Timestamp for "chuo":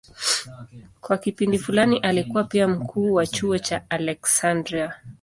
3.27-3.57